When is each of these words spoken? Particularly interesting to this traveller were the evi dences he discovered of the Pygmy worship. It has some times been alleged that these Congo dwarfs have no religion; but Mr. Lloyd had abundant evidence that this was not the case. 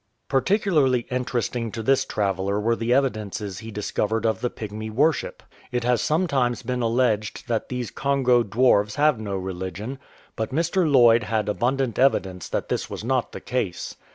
Particularly 0.29 1.01
interesting 1.11 1.71
to 1.73 1.83
this 1.83 2.05
traveller 2.05 2.59
were 2.59 2.75
the 2.75 2.89
evi 2.89 3.11
dences 3.11 3.59
he 3.59 3.69
discovered 3.69 4.25
of 4.25 4.41
the 4.41 4.49
Pygmy 4.49 4.89
worship. 4.89 5.43
It 5.71 5.83
has 5.83 6.01
some 6.01 6.25
times 6.25 6.63
been 6.63 6.81
alleged 6.81 7.47
that 7.47 7.69
these 7.69 7.91
Congo 7.91 8.41
dwarfs 8.41 8.95
have 8.95 9.19
no 9.19 9.35
religion; 9.35 9.99
but 10.35 10.49
Mr. 10.49 10.91
Lloyd 10.91 11.25
had 11.25 11.47
abundant 11.47 11.99
evidence 11.99 12.49
that 12.49 12.67
this 12.67 12.89
was 12.89 13.03
not 13.03 13.31
the 13.31 13.41
case. 13.41 13.95